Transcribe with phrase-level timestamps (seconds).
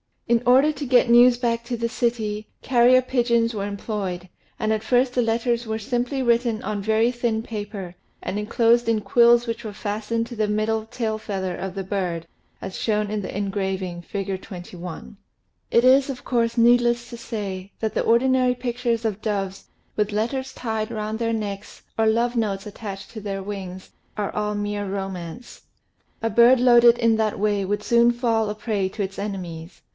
[0.27, 4.81] In order to get news back to the city, carrier pigeons were employed, and at
[4.81, 9.65] first the letters were simply written on very thin paper and enclosed in quills which
[9.65, 12.25] were fastened to the middle tail feather of the bird,
[12.61, 14.41] as shown in the engraving, Fig.
[14.41, 15.17] 21.
[15.69, 18.55] It is, of course, need MICROGRAPHY AND MICROPHOTOGRAPHY 14; less to say, that the ordinary
[18.55, 19.65] pictures of doves
[19.97, 24.55] with letters tied lound their necks or love notes attached to their wings, are all
[24.55, 25.61] mere romance.
[26.23, 29.81] A bird loaded in that way would soon fall a prey to its enemies.